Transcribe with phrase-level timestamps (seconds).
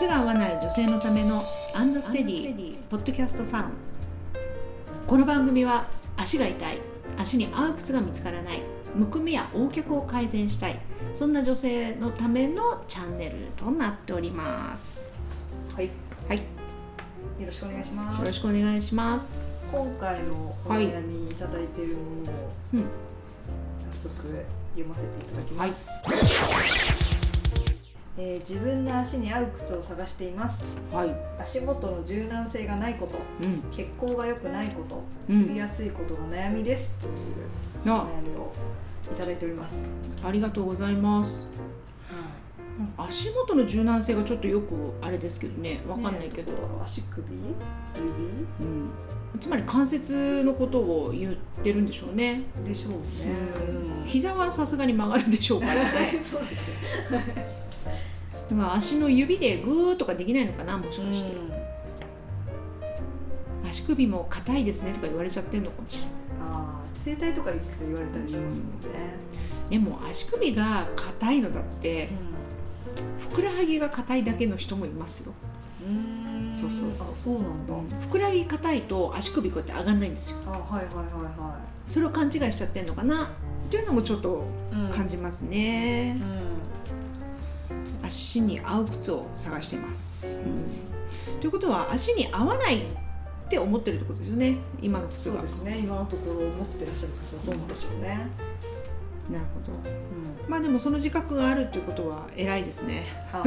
[0.00, 1.42] 靴が合わない女性のための
[1.74, 3.72] アンドステディポッドキャストサロン。
[5.06, 5.84] この番組は
[6.16, 6.78] 足が痛い
[7.18, 8.62] 足に合う靴が見つからない
[8.94, 10.80] むくみや横脚を改善したい
[11.12, 15.12] そんな女性のためのチャンネルとなっております。
[15.76, 15.90] はい、
[16.26, 16.38] はい。
[16.38, 16.44] よ
[17.40, 18.24] よろしくお願いします。
[18.24, 19.68] ろしくお願いします。
[19.70, 21.34] 今回のお悩みい。
[21.34, 22.80] ただいているものをうん。
[23.78, 25.68] 早速読ませていただきはい。
[25.68, 26.99] ます。
[28.22, 30.62] えー自分の足に合う靴を探しています。
[30.92, 31.16] はい。
[31.40, 33.62] 足元の柔軟性がないこと、うん。
[33.70, 35.46] 血行が良くないこと、うん。
[35.46, 36.94] つりやすいことが悩みです。
[37.00, 37.14] という
[37.86, 38.52] 悩みを
[39.10, 39.94] いただいております。
[40.22, 41.48] ありがとうございます
[42.96, 45.80] 足元の柔軟性がちょっとよくあれですけどね。
[45.88, 47.48] わかんないけど、ね足首、指？
[48.60, 48.90] うん、
[49.38, 52.42] つまり関節のことを言ってるんでしょうね。
[52.64, 52.98] でしょうね。
[54.00, 54.04] うん。
[54.06, 56.20] 膝はさすがに曲がるでしょうからね。
[56.22, 57.20] そうですよ。
[58.50, 61.36] だから足の指でグーとかできないのかなもしかして、
[63.68, 66.10] 足首も硬いですねとか言われちゃってんのかもしれない。
[66.50, 69.30] ああ、整体とか行くと言われたりしますもんね。
[69.70, 72.08] でも足首が硬いのだって
[73.20, 75.32] ふくらはぎが硬いだけの人もいますよ。
[75.88, 76.50] うん。
[76.54, 77.08] そうそうそう。
[77.12, 80.38] あそうなんだ、ふくらはぎ硬いと足首こうやって上がんないんですよ。
[80.46, 81.04] あはいはいはい
[81.38, 83.24] はそれを勘違いしちゃってんのかな？
[83.24, 83.28] っ
[83.70, 86.16] ていうのもちょっとい、うん感じますね、
[88.02, 90.42] う足に合う靴を探しています、
[91.40, 92.82] ということは足に合わないっ
[93.48, 94.56] て思ってるってことですよね。
[94.82, 95.34] 今のん、靴が。
[95.34, 95.78] そうですね。
[95.78, 98.26] 今のところ持ってらっしゃる靴はそうなんでしょうね、
[99.30, 99.78] なるほど。
[99.78, 103.04] うん、まあでもその自覚があるっていうことは偉いですね。
[103.32, 103.42] あ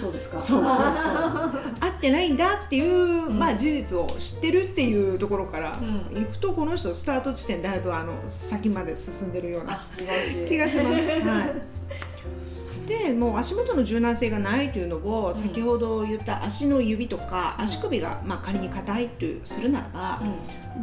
[0.00, 0.38] そうですか。
[0.38, 0.84] そうそうそう。
[1.80, 3.38] 合ってないんだっていう、ん。
[3.38, 6.22] まあ事実を知ってるっていうところから、うん。
[6.22, 9.80] 行くとこの人スタート地点だいぶあの先まで進んでるような
[10.46, 11.08] 気がします。
[11.26, 11.76] はい。
[12.86, 20.22] でもう足元の柔軟性がないというのを先ほど言った足の指とか足首がまあ仮に硬いとするならば、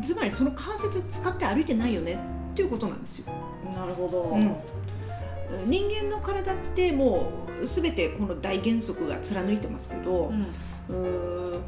[0.02, 2.20] つまりその関節使って歩いてないよね
[2.54, 3.34] っていうことなんですよ。
[3.66, 4.56] うん、なるほど、うん。
[5.66, 7.32] 人間の体っても
[7.62, 10.32] う全てこの大原則が貫いてますけど、
[10.90, 11.62] うん。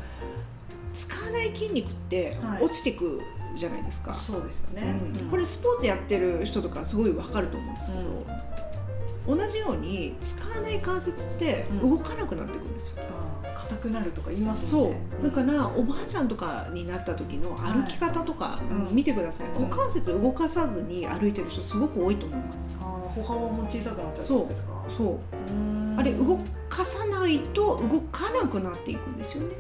[0.94, 2.64] 使わない筋肉ってはい。
[2.64, 3.20] 落ちてく
[3.58, 4.14] じゃないですか。
[4.14, 5.30] そうですよね、うん。
[5.30, 11.98] これスポーツやってる人とかすごいわかると思うんですけど、同じように使わない関節ってうん。
[11.98, 12.98] 動かなくなってくるんですよ。
[13.00, 14.98] あ硬くなるとか言いますそもんね。
[15.22, 15.26] う。
[15.26, 18.96] だからおばあちゃんとかになった時の歩き方とかうん。
[18.96, 19.54] 見てください、ん。
[19.54, 22.76] 股関節動かさずに歩いてる人すごく多いと思います。
[22.82, 22.84] あ。
[22.84, 24.70] ー歩幅も小さくなっちゃうってことですか？
[24.98, 25.18] そう。
[25.52, 25.96] うん。
[25.98, 29.56] あれ動かさないと動かなくなっていくんですよね。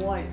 [0.00, 0.24] 怖い。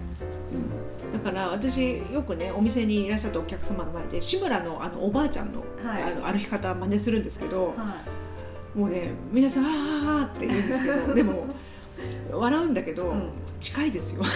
[1.14, 6.04] だから私よくねお店にいらっしゃったお客様の前で志村のあのおばあちゃんの,、はい。
[6.04, 7.96] あの歩き方真似するんですけど、は
[8.76, 11.46] もうね皆さん「あーあーあー」って言うんですけどでも
[12.38, 13.30] 笑うんだけど、うん。
[13.60, 14.24] 近いですよ。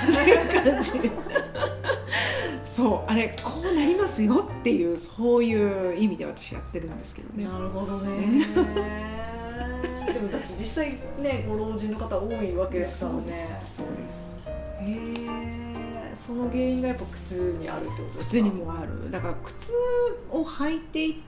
[2.63, 7.45] そうあれこうなりますよっていうそういう意味で私やってるんですけどね。
[7.45, 8.45] なるほどね。
[10.13, 13.21] でもだって実際ねご老人の方多いわけですからね。
[13.61, 14.43] そうです
[14.81, 18.23] へえその原因がやっぱ靴にあるってことですか？
[18.25, 19.11] 靴にもある。
[19.11, 19.71] だから靴
[20.31, 21.21] を履いてい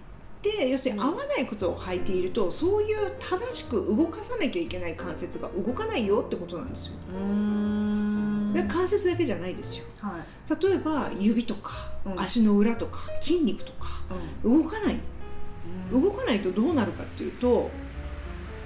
[0.54, 6.94] って要するに合わない靴を履いているとそういう正しく動かさなきゃいけない関節が動かないよってことなんですよ。
[8.54, 9.86] で関節だけじゃないですよ。
[10.00, 10.66] はい。
[10.68, 12.20] 例えば指とか、うん。
[12.20, 13.90] 足の裏とか筋肉とか
[14.44, 15.00] 動かない。
[15.92, 16.04] うん。
[16.04, 17.70] 動かないとどうなるかっていうと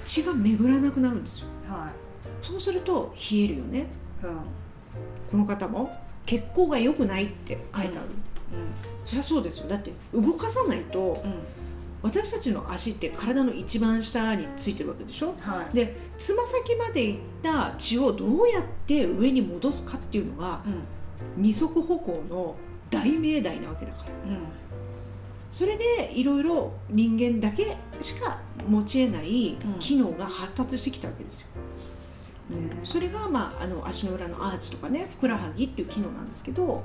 [0.04, 1.46] 血が巡らなくなるんですよ。
[1.68, 2.46] はい。
[2.46, 3.86] そうすると冷えるよね。
[4.22, 4.30] うん。
[5.30, 5.90] この方も
[6.26, 8.10] 血行が良くないって書いてある、う
[9.04, 9.68] そりゃそうですよ。
[9.68, 11.14] だって動かさないとんうん
[12.02, 15.34] 私たちの足って体の一番下についてるわけでしょ？
[15.40, 15.74] はい。
[15.74, 21.42] でつま先まで行った血をどうやって上に戻すかっていうのがうん。
[21.42, 22.56] 二足歩行の
[22.90, 24.10] 大命題なわけだから。
[24.10, 24.38] うん。
[25.50, 31.48] それでいろいろ人間だけしか持ち得ない機能が発達してきたわけですよ。
[31.74, 32.09] そうで
[32.84, 36.82] それが、まあ、あの足の裏のアーチとかねふくらはぎっていう機能なんですけど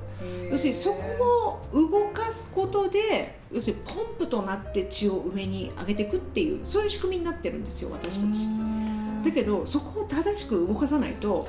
[0.50, 8.44] 要するにそこを動かすことで要するにポンプとなって血を上に上げていくっていうそういう仕組みになってるんですよ私たち。
[8.44, 9.22] うん。
[9.22, 11.48] だけどそこを正しく動かさないと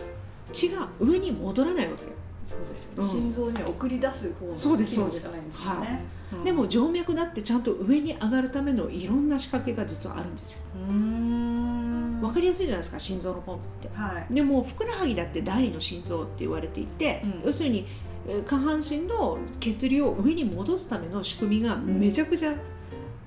[0.51, 2.11] 血が上に戻らないわけよ。
[2.45, 3.09] そうですよね、うん。
[3.09, 5.99] 心臓に送り出す方のそうです機能しかないんですよね、はい。
[6.37, 6.43] うん。
[6.45, 10.59] でも静脈だってちゃんと上に上がるためのいろんな仕掛けが実はあるんですよ。
[10.75, 11.16] うーん
[12.21, 13.97] わかりやすいじゃないですか心臓のポンプって。
[13.97, 14.33] はい。
[14.33, 17.41] でもふくらはぎだって第二の心臓って言われていて、うん。
[17.45, 17.85] 要するに
[18.27, 22.53] えー下半身の血流を上に戻すための仕組みがめちゃくちゃ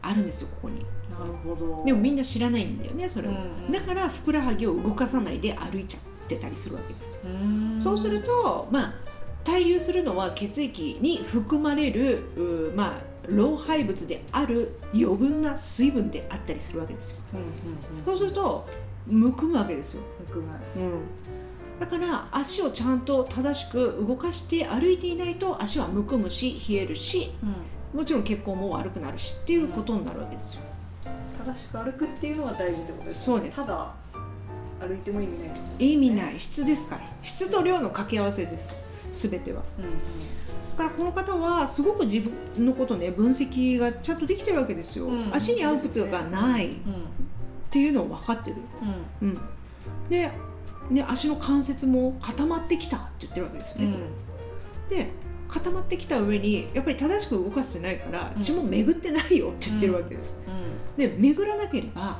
[0.02, 0.80] あるんですよここに。
[1.10, 1.84] なるほど。
[1.84, 7.26] でもみんな知らないんだよねそれを、うんだからふくらはぎを動かさないで歩いちゃうってたりするわけです。
[7.26, 7.80] うん。
[7.80, 8.94] そうすると、まあ、
[9.44, 17.18] 滞留するのは血液に含まれるうまあ、老廃物である余分な水分であったりするわけですよ。
[17.34, 17.46] うんうん
[17.98, 18.04] うん。
[18.04, 18.68] そうすると
[19.06, 20.02] むくむわけですよ。
[20.26, 20.58] 含ま
[21.80, 27.98] だから足をちゃんと正しく動かして歩いていないと足はむくむし冷えるしうん。
[28.00, 30.60] もちろん血行も悪くなるしっていうことになるわけですよ。
[31.44, 33.56] 正しく歩くっていうのが大事ってことですそうです。
[33.56, 33.94] ただ
[34.80, 35.44] 歩いても意味な
[35.78, 36.38] い意味ない。
[36.38, 37.08] 質ですから。
[37.22, 38.72] 質と量の掛け合わせです
[39.12, 39.62] 全ては。
[39.78, 39.90] うんうん。
[39.92, 39.96] だ
[40.76, 45.34] からこの方はすごく自分のことね分析がちゃんとできてるわけですよ、うん。
[45.34, 46.68] 足に合う靴がない。
[46.68, 46.76] っうん。
[47.70, 48.56] ていうのを分かってる、
[49.22, 49.28] うん。
[49.28, 49.40] うん、
[50.08, 50.28] で
[50.90, 53.96] ね足の関節も固まってきたって言ってるわけですよね、
[54.88, 55.06] で
[55.46, 58.42] 固まってきた上にやっぱり正しく動かせてないからうん。
[58.42, 60.36] 血も巡ってないよって言ってるわけです、
[60.96, 62.18] で巡らなければ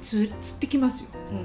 [0.00, 1.10] つつってきますよ。
[1.32, 1.44] うんうん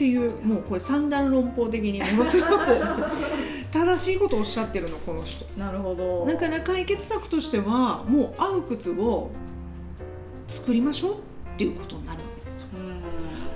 [0.00, 2.54] っていうもうこれ三段論法的にものすごく
[3.70, 5.44] 正しいことをおっしゃってるのこの人。
[5.58, 6.24] なるほど。
[6.24, 9.30] だから解決策としてはもう合う靴を
[10.48, 11.16] 作りましょうっ
[11.58, 12.68] ていうことになるわけですよ。
[12.72, 12.88] うん。
[12.88, 13.49] あ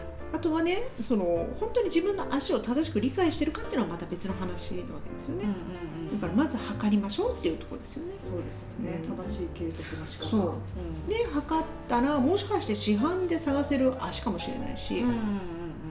[0.45, 6.21] とはねその本当に自分の足を正しく理解してるかっていうのはまた別の話なわけですよね、うんうんうん。
[6.21, 8.13] だからまず測りましょうっていうところですよね。
[8.19, 9.17] そうですよね、うん。
[9.17, 10.61] 正しい計測の仕方そ
[11.09, 11.11] う。
[11.11, 15.19] で測ったらもしかして市販で探せる足かもしれないし、うんうんうん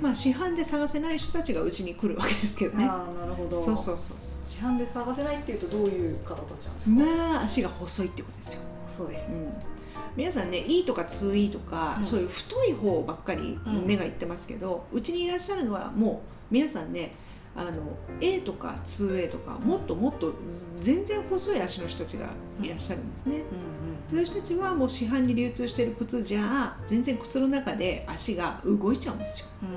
[0.02, 2.86] まあ市販で探せない人たちがうちに来るわけですけどね。
[2.86, 3.62] ああなるほど。
[3.62, 8.62] そうそうそうそ市販で探せないっていうとどういう方たちなんですうか、まあ足が細いってことですよ。
[8.86, 9.16] 細い。
[9.16, 9.73] うん
[10.16, 12.04] 皆さんね E とか 2E とか、うん。
[12.04, 16.22] そういう太い方ばっかりうん目がいってますけどうち、にいらっしゃるのはも
[16.52, 17.14] う皆さんね
[17.56, 17.72] あの
[18.20, 20.34] A とか 2A とかもっともっと
[20.80, 22.28] 全然細い足の人たちが
[22.62, 23.44] いらっしゃるんですね、うん
[24.10, 29.48] そういう人たちはもう市販に流通してる靴じゃ全然靴の中で足が動いちゃうんですよ。
[29.64, 29.70] うん。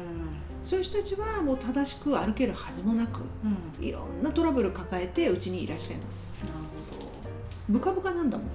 [0.62, 3.84] そういう人たちはもう正しく歩けるはずもなくうんうん。
[3.84, 6.34] いろんなトラブル抱えてうちにいらっしゃいます。
[6.44, 6.52] なる
[6.98, 7.10] ほど。
[7.68, 8.46] ブカブカなんだもん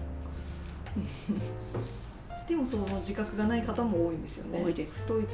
[2.47, 4.63] でもその自覚がない方も多いんですよね。
[4.63, 5.03] 多いです。
[5.03, 5.25] 太い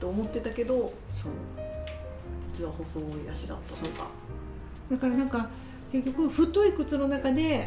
[0.00, 1.32] と思ってたけどそう。
[2.40, 4.08] 実は細い足だったそうとか
[4.90, 5.48] だからなんか
[5.90, 7.66] 結局太い靴の中で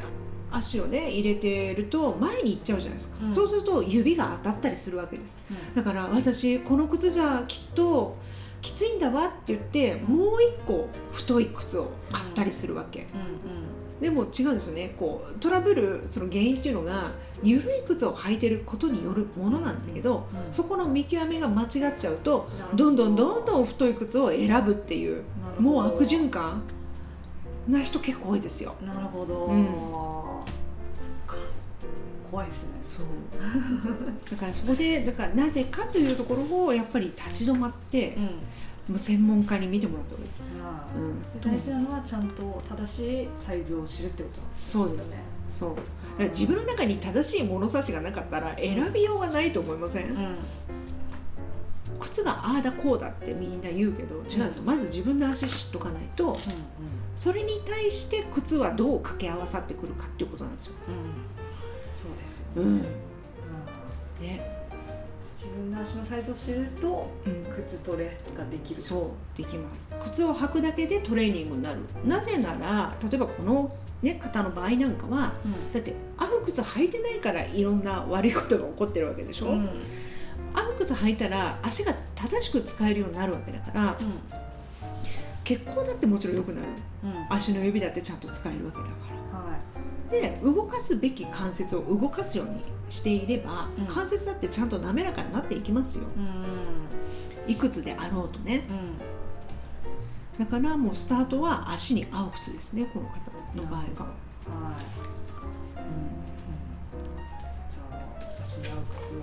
[0.52, 3.32] 足をね入れてると前に行っちゃうじゃないですか、うん。
[3.32, 5.38] そうすると指が当たったりするわけです。
[5.76, 8.16] だから私この靴じゃきっと
[8.62, 13.08] きついんだわって言ってもう一個太い靴を買ったりするわけ、うん
[14.00, 14.94] でも違うんですよね。
[14.98, 17.12] こうトラブルその原因っていうのが
[17.42, 20.54] 緩い靴を履いてることによるものなんだけど、うん。
[20.54, 22.92] そこの見極めが間違っちゃうとど。
[22.92, 25.24] んどんどんどん太い靴を選ぶっていう
[25.60, 26.62] もう悪循環
[27.68, 28.76] な人結構多いですよ。
[28.86, 29.68] なるほど、うん。
[32.30, 32.70] 怖いですね。
[32.82, 33.06] そう。
[34.30, 38.30] だからそこでだからなぜかというところをやっぱり立ち止まって、うん
[38.88, 40.32] もう専門家に見てもらった方がいい。
[40.64, 41.22] あうん。
[41.42, 45.12] で大事なのはちゃんと正しいサイズを知るってことなんですそうです。
[45.12, 50.36] よねそう自分の中に正しい物差しがなかったら選びようがないと思いません、うん。
[52.00, 54.64] 靴がああだこうだってみんな言うけど違うんですよ。
[54.64, 56.36] まず自分の足知っとかないと
[57.16, 60.76] それに対して靴はどう掛け合わさってくるかっていうことなんですよ。
[60.88, 61.02] うんうん。
[61.96, 62.68] そうですよね、うん。
[62.70, 62.82] うん。
[64.22, 64.67] ね
[65.38, 68.82] 自分の足のサイズを知るとうん、靴トレができる。
[68.82, 69.96] そうできます。
[70.04, 71.80] 靴を履くだけでトレーニングになる。
[72.04, 75.72] なぜなら例えばこの、ね、方の場合なんかはうん。
[75.72, 79.70] だって合う靴履いてないからいろんな悪いことが起こってるわけでしょ、うん。
[80.56, 83.96] 合う靴履いたら足が正しく使えるようになるわけだから
[85.44, 86.68] 血行だってもちろん良くなる。
[87.30, 88.90] 足の指だってちゃんと使えるわけだか
[89.34, 93.86] はらで動かすべき関節を動かすようにしていれば、うん。
[93.88, 96.06] 関節だってちゃんと滑らかになっていきますよ。
[97.48, 98.66] いくつであろうとね。
[98.70, 100.46] うん。
[100.46, 103.92] だからもうスタートは足に合う靴ですねこの方の場合は、はい。
[107.70, 109.22] じゃあ足に合う靴を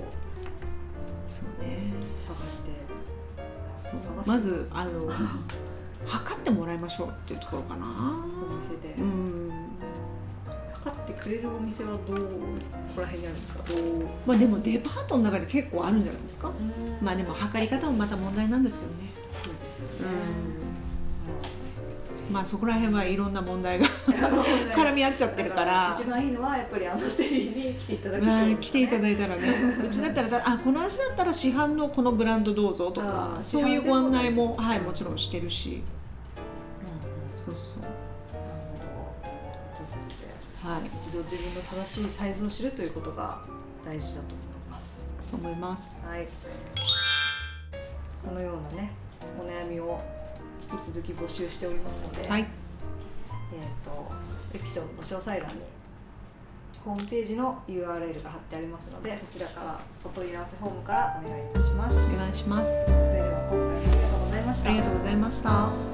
[1.26, 1.78] そうね
[2.18, 2.84] 探して。
[4.26, 5.08] まずあの
[6.04, 7.86] 測ってもらいましょうっていうところかな。
[8.50, 8.94] お店で。
[8.98, 9.50] うん
[11.24, 12.22] くれるお店はどうこ
[12.96, 13.64] こら辺にあるんですか？
[14.26, 16.48] まあでもデパートの中で結構あるんじゃないですか？
[16.48, 17.04] うん。
[17.04, 18.96] まあでも測り方もまた問題なんですけどね。
[19.42, 20.14] そうですよね。
[22.32, 25.94] まあそこら辺はいろんな問題が絡 絡み合っちゃってるから。
[25.98, 29.42] 一番いいのはやっぱりアンドステディに来ていただくまあ来ていただいいたらね。
[29.84, 35.82] うちだったらだあこの足だったら市販のこのブランドどうぞとかあーそういうご案内もはいもちろんしてるし。
[36.84, 37.82] なるそうそう
[40.64, 40.86] はい。
[40.98, 43.42] 一度自分の正しいサイズを知るということが
[43.84, 45.04] 大事だと思います。
[45.22, 45.98] そう思います。
[46.02, 46.26] はい。
[48.24, 48.92] このようなね
[49.38, 50.00] お悩みを
[50.82, 52.46] 続き募集しておりますので、はい。
[53.52, 54.10] えー、と
[54.54, 55.62] エピソードの詳細欄に
[56.82, 61.96] ホームページの URL が貼ってありますのでそちらからお問い合わせフォームからお願いいたします。
[62.14, 62.84] お願いします。
[62.86, 64.70] それでは今回もありがとうございました。
[64.70, 65.93] ありがとうございました